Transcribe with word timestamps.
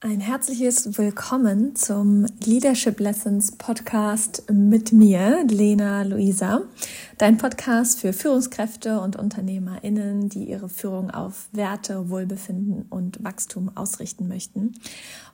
Ein 0.00 0.20
herzliches 0.20 0.98
Willkommen 0.98 1.74
zum 1.74 2.26
Leadership 2.44 3.00
Lessons 3.00 3.52
Podcast 3.52 4.44
mit 4.52 4.92
mir, 4.92 5.42
Lena 5.48 6.02
Luisa. 6.02 6.64
Dein 7.16 7.38
Podcast 7.38 8.00
für 8.00 8.12
Führungskräfte 8.12 9.00
und 9.00 9.16
UnternehmerInnen, 9.16 10.28
die 10.28 10.50
ihre 10.50 10.68
Führung 10.68 11.10
auf 11.10 11.48
Werte, 11.52 12.10
Wohlbefinden 12.10 12.84
und 12.90 13.24
Wachstum 13.24 13.74
ausrichten 13.74 14.28
möchten. 14.28 14.74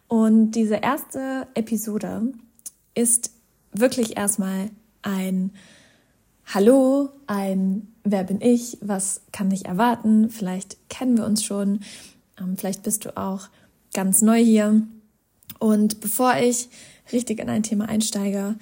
Und 0.06 0.52
diese 0.52 0.76
erste 0.76 1.48
Episode 1.54 2.32
ist 2.94 3.32
wirklich 3.72 4.16
erstmal 4.16 4.70
ein 5.02 5.50
Hallo, 6.46 7.08
ein 7.26 7.88
Wer 8.04 8.22
bin 8.22 8.40
ich? 8.40 8.78
Was 8.80 9.22
kann 9.32 9.50
ich 9.50 9.66
erwarten? 9.66 10.30
Vielleicht 10.30 10.88
kennen 10.88 11.16
wir 11.18 11.26
uns 11.26 11.42
schon. 11.42 11.80
Ähm, 12.38 12.56
vielleicht 12.56 12.84
bist 12.84 13.04
du 13.04 13.16
auch 13.16 13.48
ganz 13.92 14.22
neu 14.22 14.42
hier. 14.42 14.82
Und 15.58 16.00
bevor 16.00 16.36
ich 16.36 16.68
richtig 17.12 17.38
in 17.40 17.48
ein 17.48 17.62
Thema 17.62 17.88
einsteige, 17.88 18.56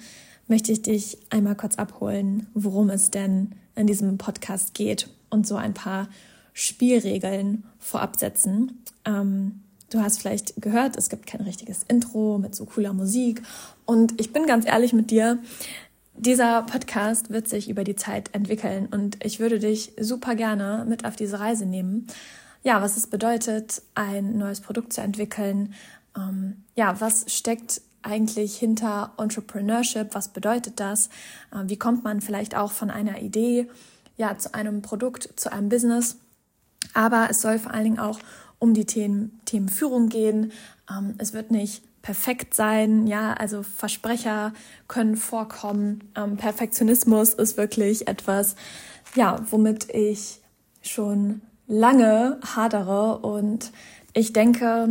möchte 0.47 0.71
ich 0.71 0.81
dich 0.81 1.17
einmal 1.29 1.55
kurz 1.55 1.77
abholen, 1.77 2.47
worum 2.53 2.89
es 2.89 3.11
denn 3.11 3.53
in 3.75 3.87
diesem 3.87 4.17
Podcast 4.17 4.73
geht 4.73 5.09
und 5.29 5.47
so 5.47 5.55
ein 5.55 5.73
paar 5.73 6.09
Spielregeln 6.53 7.63
vorab 7.79 8.17
setzen. 8.17 8.83
Ähm, 9.05 9.61
du 9.89 10.01
hast 10.01 10.19
vielleicht 10.19 10.61
gehört, 10.61 10.97
es 10.97 11.09
gibt 11.09 11.25
kein 11.25 11.41
richtiges 11.41 11.83
Intro 11.87 12.37
mit 12.37 12.53
so 12.53 12.65
cooler 12.65 12.93
Musik. 12.93 13.41
Und 13.85 14.19
ich 14.19 14.33
bin 14.33 14.45
ganz 14.45 14.65
ehrlich 14.65 14.93
mit 14.93 15.09
dir, 15.11 15.39
dieser 16.17 16.63
Podcast 16.63 17.29
wird 17.29 17.47
sich 17.47 17.69
über 17.69 17.83
die 17.83 17.95
Zeit 17.95 18.35
entwickeln 18.35 18.87
und 18.91 19.23
ich 19.25 19.39
würde 19.39 19.59
dich 19.59 19.93
super 19.99 20.35
gerne 20.35 20.85
mit 20.87 21.05
auf 21.05 21.15
diese 21.15 21.39
Reise 21.39 21.65
nehmen 21.65 22.07
ja, 22.63 22.81
was 22.81 22.97
es 22.97 23.07
bedeutet, 23.07 23.81
ein 23.95 24.37
neues 24.37 24.61
Produkt 24.61 24.93
zu 24.93 25.01
entwickeln. 25.01 25.73
Ähm, 26.15 26.63
ja, 26.75 26.99
was 26.99 27.25
steckt 27.33 27.81
eigentlich 28.03 28.57
hinter 28.57 29.13
Entrepreneurship? 29.17 30.13
Was 30.13 30.29
bedeutet 30.29 30.79
das? 30.79 31.07
Äh, 31.51 31.63
wie 31.65 31.77
kommt 31.77 32.03
man 32.03 32.21
vielleicht 32.21 32.55
auch 32.55 32.71
von 32.71 32.89
einer 32.89 33.21
Idee 33.21 33.67
ja 34.17 34.37
zu 34.37 34.53
einem 34.53 34.81
Produkt, 34.81 35.29
zu 35.35 35.51
einem 35.51 35.69
Business? 35.69 36.17
Aber 36.93 37.27
es 37.29 37.41
soll 37.41 37.59
vor 37.59 37.73
allen 37.73 37.83
Dingen 37.83 37.99
auch 37.99 38.19
um 38.59 38.73
die 38.73 38.85
Themen, 38.85 39.39
Themen 39.45 40.09
gehen. 40.09 40.51
Ähm, 40.89 41.15
es 41.17 41.33
wird 41.33 41.51
nicht 41.51 41.83
perfekt 42.01 42.53
sein, 42.55 43.05
ja, 43.07 43.33
also 43.33 43.63
Versprecher 43.63 44.53
können 44.87 45.15
vorkommen. 45.15 46.11
Ähm, 46.15 46.37
Perfektionismus 46.37 47.33
ist 47.33 47.57
wirklich 47.57 48.07
etwas, 48.07 48.55
ja, 49.15 49.39
womit 49.49 49.89
ich 49.93 50.39
schon 50.81 51.41
lange 51.71 52.37
hadere 52.55 53.19
und 53.19 53.71
ich 54.13 54.33
denke, 54.33 54.89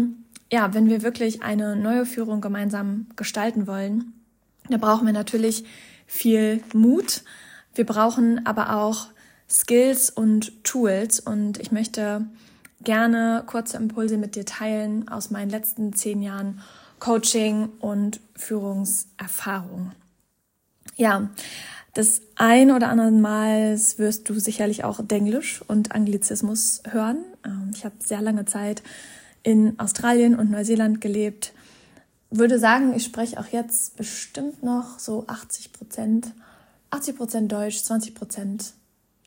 ja, 0.50 0.72
wenn 0.72 0.88
wir 0.88 1.02
wirklich 1.02 1.42
eine 1.42 1.76
neue 1.76 2.06
Führung 2.06 2.40
gemeinsam 2.40 3.06
gestalten 3.16 3.66
wollen, 3.66 4.14
da 4.70 4.78
brauchen 4.78 5.06
wir 5.06 5.12
natürlich 5.12 5.64
viel 6.06 6.62
Mut. 6.72 7.22
Wir 7.74 7.84
brauchen 7.84 8.46
aber 8.46 8.76
auch 8.76 9.08
Skills 9.48 10.08
und 10.08 10.64
Tools 10.64 11.20
und 11.20 11.58
ich 11.58 11.70
möchte 11.70 12.26
gerne 12.82 13.44
kurze 13.46 13.76
Impulse 13.76 14.16
mit 14.16 14.34
dir 14.34 14.46
teilen 14.46 15.06
aus 15.08 15.30
meinen 15.30 15.50
letzten 15.50 15.92
zehn 15.92 16.22
Jahren 16.22 16.62
Coaching 16.98 17.68
und 17.80 18.20
Führungserfahrung. 18.36 19.92
Ja, 20.96 21.28
das 21.94 22.20
ein 22.36 22.70
oder 22.70 22.88
andere 22.88 23.10
Mal 23.10 23.78
wirst 23.96 24.28
du 24.28 24.38
sicherlich 24.38 24.84
auch 24.84 25.00
Denglisch 25.02 25.62
und 25.66 25.92
Anglizismus 25.92 26.82
hören. 26.88 27.18
Ähm, 27.44 27.70
ich 27.74 27.84
habe 27.84 27.94
sehr 27.98 28.22
lange 28.22 28.44
Zeit 28.44 28.82
in 29.42 29.78
Australien 29.78 30.38
und 30.38 30.50
Neuseeland 30.50 31.00
gelebt. 31.00 31.52
Würde 32.30 32.58
sagen, 32.58 32.94
ich 32.94 33.04
spreche 33.04 33.40
auch 33.40 33.48
jetzt 33.48 33.96
bestimmt 33.96 34.62
noch 34.62 34.98
so 34.98 35.24
80 35.26 35.72
Prozent, 35.72 36.32
80 36.90 37.16
Prozent 37.16 37.52
Deutsch, 37.52 37.82
20 37.82 38.14
Prozent 38.14 38.74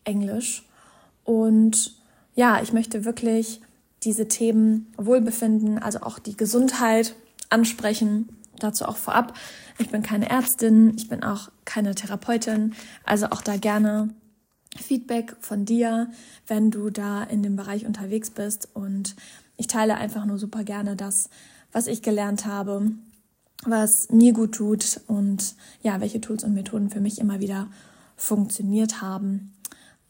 Englisch. 0.05 0.63
Und 1.25 1.95
ja, 2.35 2.61
ich 2.61 2.71
möchte 2.71 3.03
wirklich 3.05 3.61
diese 4.03 4.27
Themen 4.27 4.93
Wohlbefinden, 4.97 5.79
also 5.79 6.01
auch 6.01 6.19
die 6.19 6.37
Gesundheit 6.37 7.15
ansprechen. 7.49 8.29
Dazu 8.59 8.85
auch 8.85 8.97
vorab. 8.97 9.33
Ich 9.77 9.89
bin 9.89 10.03
keine 10.03 10.29
Ärztin, 10.29 10.93
ich 10.95 11.09
bin 11.09 11.23
auch 11.23 11.49
keine 11.65 11.95
Therapeutin, 11.95 12.75
also 13.03 13.27
auch 13.27 13.41
da 13.41 13.57
gerne 13.57 14.09
Feedback 14.77 15.35
von 15.39 15.65
dir, 15.65 16.09
wenn 16.47 16.71
du 16.71 16.89
da 16.89 17.23
in 17.23 17.43
dem 17.43 17.55
Bereich 17.55 17.85
unterwegs 17.85 18.29
bist. 18.29 18.69
Und 18.73 19.15
ich 19.57 19.67
teile 19.67 19.95
einfach 19.95 20.25
nur 20.25 20.37
super 20.37 20.63
gerne 20.63 20.95
das, 20.95 21.29
was 21.71 21.87
ich 21.87 22.01
gelernt 22.01 22.45
habe, 22.45 22.91
was 23.65 24.09
mir 24.09 24.33
gut 24.33 24.55
tut 24.55 25.01
und 25.07 25.55
ja, 25.81 26.01
welche 26.01 26.21
Tools 26.21 26.43
und 26.43 26.53
Methoden 26.53 26.89
für 26.89 27.01
mich 27.01 27.19
immer 27.19 27.39
wieder 27.39 27.67
funktioniert 28.15 29.01
haben. 29.01 29.53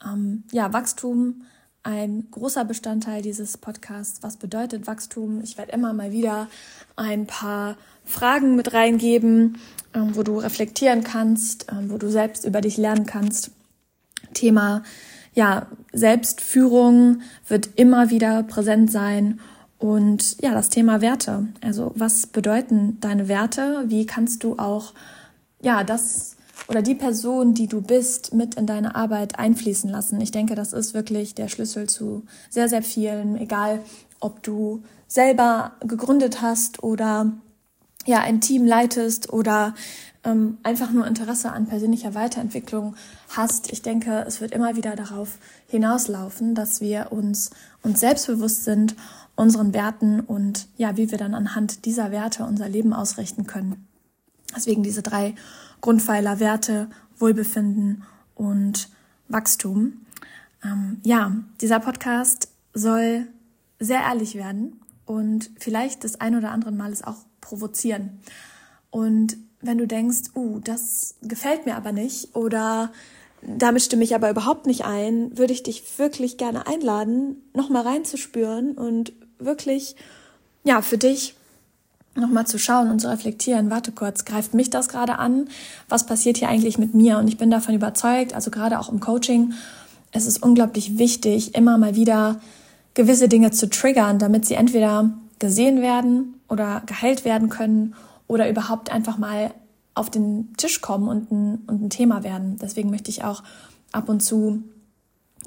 Ähm, 0.03 0.43
ja, 0.51 0.73
Wachstum, 0.73 1.43
ein 1.83 2.27
großer 2.31 2.66
Bestandteil 2.66 3.21
dieses 3.21 3.57
Podcasts. 3.57 4.23
Was 4.23 4.38
bedeutet 4.38 4.88
Wachstum? 4.88 5.41
Ich 5.44 5.57
werde 5.57 5.73
immer 5.73 5.94
mal 5.94 6.11
wieder 6.11 6.47
ein 6.95 7.27
paar 7.27 7.77
Fragen 8.05 8.55
mit 8.55 8.73
reingeben, 8.73 9.57
ähm, 9.93 10.16
wo 10.16 10.23
du 10.23 10.38
reflektieren 10.39 11.03
kannst, 11.03 11.67
ähm, 11.72 11.91
wo 11.91 11.97
du 11.97 12.09
selbst 12.09 12.45
über 12.45 12.61
dich 12.61 12.77
lernen 12.77 13.05
kannst. 13.05 13.51
Thema 14.33 14.83
ja, 15.33 15.67
Selbstführung 15.91 17.22
wird 17.47 17.69
immer 17.75 18.09
wieder 18.09 18.43
präsent 18.43 18.91
sein 18.91 19.39
und 19.77 20.41
ja, 20.41 20.53
das 20.53 20.69
Thema 20.69 21.01
Werte. 21.01 21.47
Also, 21.61 21.91
was 21.95 22.27
bedeuten 22.27 22.99
deine 23.01 23.27
Werte? 23.27 23.83
Wie 23.88 24.05
kannst 24.05 24.43
du 24.43 24.57
auch 24.57 24.93
ja, 25.61 25.83
das 25.83 26.35
oder 26.68 26.81
die 26.81 26.96
Person, 26.96 27.53
die 27.53 27.68
du 27.68 27.81
bist, 27.81 28.34
mit 28.34 28.56
in 28.56 28.66
deine 28.66 28.96
Arbeit 28.96 29.38
einfließen 29.38 29.90
lassen? 29.90 30.22
Ich 30.22 30.31
denke, 30.31 30.56
das 30.56 30.74
ist 30.74 30.94
wirklich 30.94 31.36
der 31.36 31.50
Schlüssel 31.50 31.88
zu 31.88 32.24
sehr, 32.50 32.69
sehr 32.69 32.84
vielen, 32.84 33.38
egal 33.38 33.80
ob 34.19 34.41
du 34.44 34.84
selber 35.08 35.74
gegründet 35.81 36.41
hast 36.41 36.81
oder 36.81 37.34
ja 38.06 38.19
ein 38.19 38.41
Team 38.41 38.66
leitest 38.66 39.31
oder 39.31 39.75
ähm, 40.24 40.58
einfach 40.64 40.91
nur 40.91 41.06
Interesse 41.06 41.52
an 41.52 41.68
persönlicher 41.68 42.14
Weiterentwicklung 42.16 42.96
hast. 43.30 43.72
Ich 43.72 43.81
denke, 43.81 44.24
es 44.28 44.41
wird 44.41 44.52
immer 44.52 44.75
wieder 44.75 44.96
darauf 44.96 45.38
hinauslaufen, 45.68 46.56
dass 46.56 46.81
wir 46.81 47.12
uns 47.12 47.52
uns 47.81 48.00
selbstbewusst 48.00 48.64
sind, 48.64 48.96
unseren 49.35 49.74
Werten 49.74 50.20
und 50.22 50.68
ja, 50.78 50.96
wie 50.97 51.12
wir 51.12 51.18
dann 51.18 51.34
anhand 51.34 51.85
dieser 51.85 52.12
Werte 52.12 52.46
unser 52.46 52.70
Leben 52.70 52.94
ausrichten 52.94 53.46
können. 53.47 53.88
Deswegen 54.56 54.84
diese 54.84 55.02
drei 55.02 55.36
Grundpfeiler 55.81 56.40
Werte, 56.40 56.90
Wohlbefinden 57.18 58.03
und 58.36 58.90
Wachstum. 59.28 60.06
Ähm, 60.64 61.00
ja, 61.03 61.36
dieser 61.62 61.80
Podcast 61.80 62.50
soll 62.74 63.28
sehr 63.80 64.02
ehrlich 64.02 64.36
werden 64.36 64.80
und 65.06 65.52
vielleicht 65.58 66.03
das 66.03 66.19
ein 66.19 66.36
oder 66.36 66.52
andere 66.52 66.72
Mal 66.72 66.91
es 66.91 67.03
auch 67.03 67.18
provozieren. 67.41 68.19
Und 68.90 69.38
wenn 69.62 69.78
du 69.78 69.88
denkst, 69.88 70.31
uh, 70.36 70.59
das 70.59 71.16
gefällt 71.22 71.66
mir 71.66 71.75
aber 71.75 71.91
nicht 71.91 72.35
oder 72.35 72.91
damit 73.41 73.81
stimme 73.81 74.03
ich 74.03 74.16
aber 74.16 74.30
überhaupt 74.30 74.68
nicht 74.68 74.85
ein, 74.85 75.38
würde 75.38 75.53
ich 75.53 75.64
dich 75.64 76.00
wirklich 76.00 76.38
gerne 76.38 76.68
einladen, 76.68 77.41
nochmal 77.53 77.84
reinzuspüren 77.84 78.72
und 78.74 79.14
wirklich, 79.38 79.96
ja, 80.64 80.81
für 80.81 80.97
dich 80.97 81.35
nochmal 82.16 82.46
zu 82.46 82.59
schauen 82.59 82.90
und 82.90 83.00
zu 83.00 83.09
reflektieren, 83.09 83.69
warte 83.69 83.91
kurz, 83.91 84.25
greift 84.25 84.53
mich 84.53 84.69
das 84.69 84.88
gerade 84.88 85.18
an? 85.19 85.47
Was 85.90 86.06
passiert 86.06 86.38
hier 86.38 86.50
eigentlich 86.50 86.78
mit 86.78 86.94
mir? 86.94 87.18
Und 87.18 87.28
ich 87.28 87.38
bin 87.38 87.50
davon 87.50 87.75
überzeugt, 87.75 88.34
also 88.34 88.51
gerade 88.51 88.79
auch 88.79 88.90
im 88.90 89.00
Coaching, 89.00 89.53
es 90.12 90.28
ist 90.28 90.44
unglaublich 90.44 90.97
wichtig, 90.97 91.56
immer 91.56 91.78
mal 91.78 91.96
wieder 91.96 92.40
gewisse 92.94 93.28
Dinge 93.28 93.52
zu 93.52 93.69
triggern, 93.69 94.19
damit 94.19 94.46
sie 94.46 94.53
entweder 94.53 95.09
gesehen 95.40 95.81
werden 95.81 96.40
oder 96.50 96.84
geheilt 96.85 97.26
werden 97.26 97.49
können 97.49 97.96
oder 98.28 98.49
überhaupt 98.49 98.91
einfach 98.91 99.17
mal 99.17 99.52
auf 99.96 100.09
den 100.09 100.53
Tisch 100.58 100.82
kommen 100.82 101.08
und 101.08 101.32
ein, 101.32 101.64
und 101.67 101.82
ein 101.82 101.90
Thema 101.90 102.23
werden. 102.23 102.58
Deswegen 102.61 102.90
möchte 102.90 103.09
ich 103.09 103.23
auch 103.23 103.43
ab 103.91 104.09
und 104.09 104.22
zu, 104.22 104.64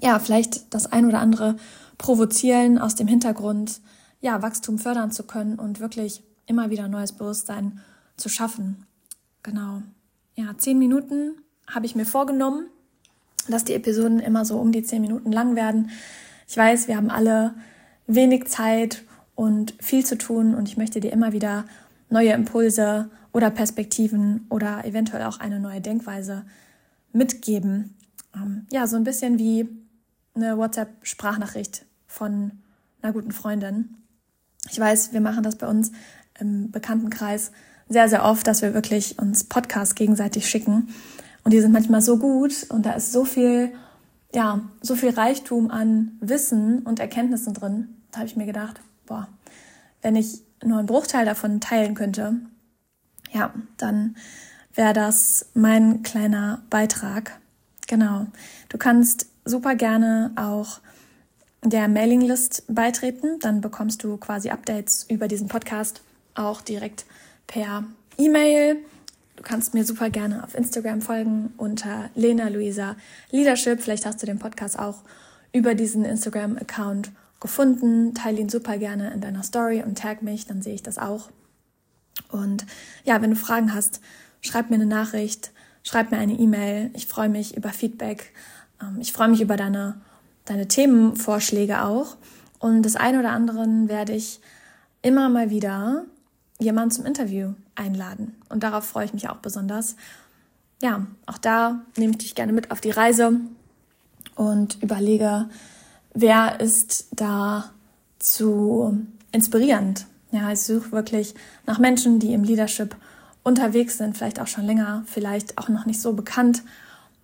ja, 0.01 0.19
vielleicht 0.19 0.75
das 0.75 0.91
ein 0.93 1.07
oder 1.07 1.21
andere 1.21 1.57
provozieren 1.99 2.79
aus 2.79 2.95
dem 2.95 3.07
Hintergrund, 3.07 3.81
ja, 4.21 4.43
Wachstum 4.43 4.79
fördern 4.79 5.13
zu 5.13 5.23
können 5.23 5.59
und 5.59 5.81
wirklich 5.81 6.23
immer 6.47 6.71
wieder 6.71 6.89
neues 6.89 7.13
Bewusstsein 7.13 7.81
zu 8.17 8.29
schaffen. 8.29 8.87
Genau. 9.43 9.83
Ja, 10.35 10.57
zehn 10.57 10.79
Minuten 10.79 11.37
habe 11.67 11.87
ich 11.87 11.95
mir 11.95 12.07
vorgenommen, 12.07 12.67
dass 13.49 13.65
die 13.65 13.75
Episoden 13.75 14.21
immer 14.21 14.45
so 14.45 14.59
um 14.59 14.73
die 14.73 14.83
zehn 14.83 15.01
Minuten 15.01 15.33
lang 15.33 15.57
werden. 15.57 15.91
Ich 16.49 16.57
weiß, 16.57 16.89
wir 16.89 16.97
haben 16.97 17.11
alle 17.11 17.55
wenig 18.07 18.47
Zeit 18.47 19.03
und 19.35 19.75
viel 19.81 20.05
zu 20.05 20.17
tun 20.19 20.55
und 20.55 20.69
ich 20.69 20.77
möchte 20.77 21.01
dir 21.01 21.13
immer 21.13 21.33
wieder 21.33 21.65
neue 22.09 22.33
Impulse 22.33 23.11
oder 23.33 23.51
Perspektiven 23.51 24.47
oder 24.49 24.85
eventuell 24.85 25.25
auch 25.25 25.41
eine 25.41 25.61
neue 25.61 25.81
Denkweise 25.81 26.45
mitgeben. 27.13 27.95
Ähm, 28.35 28.67
ja, 28.71 28.87
so 28.87 28.97
ein 28.97 29.05
bisschen 29.05 29.39
wie 29.39 29.69
eine 30.35 30.57
WhatsApp-Sprachnachricht 30.57 31.85
von 32.07 32.53
einer 33.03 33.13
guten 33.13 33.33
Freundin. 33.33 33.97
Ich 34.71 34.79
weiß, 34.79 35.13
wir 35.13 35.21
machen 35.21 35.43
das 35.43 35.57
bei 35.57 35.67
uns 35.67 35.93
im 36.39 36.71
Bekanntenkreis 36.71 37.53
sehr, 37.89 38.09
sehr 38.09 38.25
oft, 38.25 38.47
dass 38.47 38.63
wir 38.63 38.75
wirklich 38.75 39.19
uns 39.19 39.45
Podcasts 39.45 39.95
gegenseitig 39.95 40.49
schicken. 40.49 40.89
Und 41.45 41.53
die 41.53 41.61
sind 41.61 41.73
manchmal 41.73 42.01
so 42.01 42.19
gut 42.19 42.67
und 42.71 42.87
da 42.87 42.93
ist 42.93 43.13
so 43.13 43.25
viel, 43.25 43.73
ja, 44.35 44.63
so 44.81 44.97
viel 44.97 45.11
Reichtum 45.11 45.71
an 45.71 46.17
Wissen 46.21 46.81
und 46.81 46.99
Erkenntnissen 46.99 47.55
drin. 47.55 47.89
Da 48.11 48.19
habe 48.19 48.27
ich 48.27 48.37
mir 48.37 48.47
gedacht, 48.47 48.81
boah, 49.07 49.29
wenn 50.03 50.17
ich 50.17 50.43
nur 50.65 50.79
einen 50.79 50.87
Bruchteil 50.87 51.25
davon 51.25 51.61
teilen 51.61 51.95
könnte, 51.95 52.35
ja, 53.33 53.53
dann 53.77 54.17
wäre 54.75 54.93
das 54.93 55.47
mein 55.55 56.03
kleiner 56.03 56.63
Beitrag. 56.71 57.39
Genau. 57.87 58.27
Du 58.69 58.79
kannst 58.79 59.27
super 59.45 59.75
gerne 59.75 60.33
auch 60.37 60.81
der 61.63 61.89
Mailinglist 61.89 62.65
beitreten. 62.69 63.39
Dann 63.41 63.61
bekommst 63.61 64.03
du 64.03 64.17
quasi 64.17 64.51
Updates 64.51 65.07
über 65.09 65.29
diesen 65.29 65.49
Podcast 65.49 66.03
auch 66.39 66.61
direkt 66.61 67.05
per 67.47 67.85
E-Mail. 68.19 68.79
Du 69.37 69.43
kannst 69.43 69.75
mir 69.75 69.85
super 69.85 70.11
gerne 70.11 70.43
auf 70.43 70.55
Instagram 70.55 71.03
folgen 71.03 71.53
unter 71.57 72.11
Lena 72.15 72.49
Luisa 72.49 72.97
Leadership. 73.31 73.83
Vielleicht 73.83 74.07
hast 74.07 74.23
du 74.23 74.27
den 74.27 74.39
Podcast 74.39 74.79
auch 74.79 75.03
über 75.53 75.75
diesen 75.75 76.05
Instagram-Account 76.05 77.11
gefunden. 77.41 78.15
Teile 78.15 78.41
ihn 78.41 78.49
super 78.49 78.79
gerne 78.79 79.13
in 79.13 79.21
deiner 79.21 79.43
Story 79.43 79.83
und 79.83 79.99
tag 79.99 80.23
mich, 80.23 80.47
dann 80.47 80.63
sehe 80.63 80.75
ich 80.75 80.83
das 80.83 80.99
auch. 80.99 81.31
Und 82.31 82.67
ja, 83.05 83.21
wenn 83.21 83.31
du 83.31 83.37
Fragen 83.37 83.75
hast, 83.75 84.01
schreib 84.41 84.71
mir 84.71 84.77
eine 84.77 84.87
Nachricht, 84.87 85.53
schreib 85.83 86.11
mir 86.11 86.19
eine 86.19 86.33
E-Mail. 86.33 86.91
Ich 86.95 87.07
freue 87.07 87.29
mich 87.29 87.57
über 87.57 87.71
Feedback. 87.71 88.33
Ähm, 88.83 88.99
ich 89.01 89.13
freue 89.13 89.29
mich 89.29 89.41
über 89.41 89.57
deine, 89.57 90.01
deine 90.47 90.67
Themenvorschläge 90.67 91.85
auch. 91.85 92.17
Und 92.59 92.83
des 92.83 92.97
einen 92.97 93.21
oder 93.21 93.33
anderen 93.33 93.89
werde 93.89 94.15
ich 94.15 94.41
immer 95.03 95.29
mal 95.29 95.51
wieder 95.51 96.05
jemanden 96.59 96.91
zum 96.91 97.07
Interview 97.07 97.53
einladen. 97.75 98.35
Und 98.49 98.63
darauf 98.63 98.85
freue 98.85 99.05
ich 99.05 99.15
mich 99.15 99.29
auch 99.29 99.37
besonders. 99.37 99.97
Ja, 100.83 101.07
auch 101.27 101.39
da 101.39 101.81
nehme 101.97 102.13
ich 102.13 102.19
dich 102.19 102.35
gerne 102.35 102.53
mit 102.53 102.71
auf 102.71 102.81
die 102.81 102.91
Reise 102.91 103.41
und 104.35 104.83
überlege, 104.83 105.49
wer 106.15 106.61
ist 106.61 107.09
da 107.13 107.71
zu 108.19 109.07
inspirierend. 109.33 110.07
Ja, 110.33 110.53
ich 110.53 110.61
suche 110.61 110.93
wirklich 110.93 111.35
nach 111.67 111.79
Menschen, 111.79 112.19
die 112.19 112.35
im 112.35 112.45
Leadership 112.45 112.97
unterwegs 113.43 113.99
sind, 113.99 114.17
vielleicht 114.17 114.41
auch 114.41 114.49
schon 114.49 114.67
länger, 114.67 115.05
vielleicht 115.07 115.57
auch 115.57 115.69
noch 115.69 115.87
nicht 115.87 116.01
so 116.01 116.13
bekannt 116.13 116.63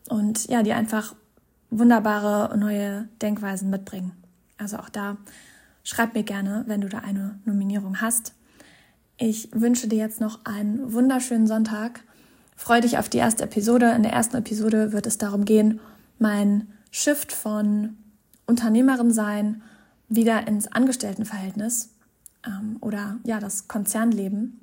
und 0.08 0.48
ja, 0.48 0.62
die 0.62 0.72
einfach 0.72 1.14
wunderbare 1.70 2.56
neue 2.56 3.08
Denkweisen 3.20 3.70
mitbringen. 3.70 4.12
Also 4.56 4.76
auch 4.76 4.88
da 4.88 5.16
schreib 5.82 6.14
mir 6.14 6.22
gerne, 6.22 6.64
wenn 6.66 6.80
du 6.80 6.88
da 6.88 6.98
eine 6.98 7.38
Nominierung 7.44 8.00
hast. 8.00 8.34
Ich 9.24 9.50
wünsche 9.52 9.86
dir 9.86 9.98
jetzt 9.98 10.20
noch 10.20 10.40
einen 10.42 10.92
wunderschönen 10.92 11.46
Sonntag. 11.46 12.00
Freue 12.56 12.80
dich 12.80 12.98
auf 12.98 13.08
die 13.08 13.18
erste 13.18 13.44
Episode. 13.44 13.92
In 13.92 14.02
der 14.02 14.12
ersten 14.12 14.34
Episode 14.34 14.92
wird 14.92 15.06
es 15.06 15.16
darum 15.16 15.44
gehen, 15.44 15.78
mein 16.18 16.66
Shift 16.90 17.30
von 17.30 17.96
Unternehmerin 18.46 19.12
sein 19.12 19.62
wieder 20.08 20.48
ins 20.48 20.66
Angestelltenverhältnis 20.66 21.90
ähm, 22.44 22.78
oder 22.80 23.18
ja 23.22 23.38
das 23.38 23.68
Konzernleben, 23.68 24.58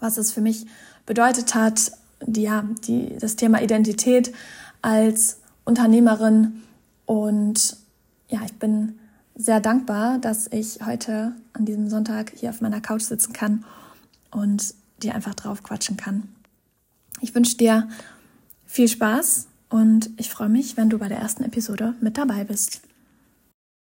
was 0.00 0.16
es 0.16 0.32
für 0.32 0.40
mich 0.40 0.64
bedeutet 1.04 1.54
hat, 1.54 1.92
die, 2.22 2.40
ja 2.40 2.64
die 2.86 3.18
das 3.20 3.36
Thema 3.36 3.60
Identität 3.60 4.32
als 4.80 5.40
Unternehmerin 5.66 6.62
und 7.04 7.76
ja 8.30 8.40
ich 8.46 8.54
bin 8.54 8.98
sehr 9.34 9.60
dankbar, 9.60 10.18
dass 10.18 10.46
ich 10.52 10.78
heute 10.84 11.34
an 11.52 11.64
diesem 11.64 11.88
Sonntag 11.88 12.32
hier 12.36 12.50
auf 12.50 12.60
meiner 12.60 12.80
Couch 12.80 13.02
sitzen 13.02 13.32
kann 13.32 13.64
und 14.30 14.74
dir 15.02 15.14
einfach 15.14 15.34
drauf 15.34 15.62
quatschen 15.62 15.96
kann. 15.96 16.28
Ich 17.20 17.34
wünsche 17.34 17.56
dir 17.56 17.88
viel 18.66 18.88
Spaß 18.88 19.46
und 19.70 20.10
ich 20.16 20.30
freue 20.30 20.48
mich, 20.48 20.76
wenn 20.76 20.90
du 20.90 20.98
bei 20.98 21.08
der 21.08 21.18
ersten 21.18 21.44
Episode 21.44 21.94
mit 22.00 22.16
dabei 22.16 22.44
bist. 22.44 22.80